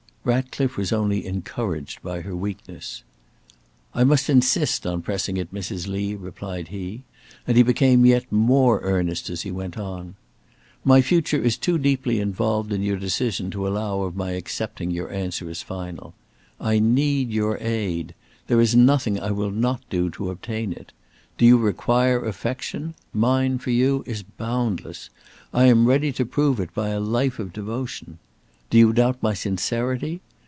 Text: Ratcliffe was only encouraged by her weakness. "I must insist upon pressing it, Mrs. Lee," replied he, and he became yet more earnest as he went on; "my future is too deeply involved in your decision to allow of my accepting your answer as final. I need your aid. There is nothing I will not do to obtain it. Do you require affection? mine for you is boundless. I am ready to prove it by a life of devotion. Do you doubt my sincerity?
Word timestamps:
Ratcliffe 0.23 0.77
was 0.77 0.93
only 0.93 1.25
encouraged 1.25 2.03
by 2.03 2.21
her 2.21 2.35
weakness. 2.35 3.01
"I 3.95 4.03
must 4.03 4.29
insist 4.29 4.85
upon 4.85 5.01
pressing 5.01 5.35
it, 5.37 5.51
Mrs. 5.51 5.87
Lee," 5.87 6.13
replied 6.13 6.67
he, 6.67 7.01
and 7.47 7.57
he 7.57 7.63
became 7.63 8.05
yet 8.05 8.31
more 8.31 8.81
earnest 8.83 9.31
as 9.31 9.41
he 9.41 9.49
went 9.49 9.79
on; 9.79 10.13
"my 10.83 11.01
future 11.01 11.41
is 11.41 11.57
too 11.57 11.79
deeply 11.79 12.19
involved 12.19 12.71
in 12.71 12.83
your 12.83 12.97
decision 12.97 13.49
to 13.49 13.67
allow 13.67 14.01
of 14.01 14.15
my 14.15 14.33
accepting 14.33 14.91
your 14.91 15.11
answer 15.11 15.49
as 15.49 15.63
final. 15.63 16.13
I 16.59 16.77
need 16.77 17.31
your 17.31 17.57
aid. 17.59 18.13
There 18.45 18.61
is 18.61 18.75
nothing 18.75 19.19
I 19.19 19.31
will 19.31 19.49
not 19.49 19.81
do 19.89 20.11
to 20.11 20.29
obtain 20.29 20.71
it. 20.71 20.91
Do 21.39 21.47
you 21.47 21.57
require 21.57 22.23
affection? 22.23 22.93
mine 23.11 23.57
for 23.57 23.71
you 23.71 24.03
is 24.05 24.21
boundless. 24.21 25.09
I 25.51 25.65
am 25.65 25.87
ready 25.87 26.11
to 26.11 26.27
prove 26.27 26.59
it 26.59 26.75
by 26.75 26.89
a 26.89 26.99
life 26.99 27.39
of 27.39 27.51
devotion. 27.51 28.19
Do 28.69 28.77
you 28.77 28.93
doubt 28.93 29.21
my 29.21 29.33
sincerity? 29.33 30.21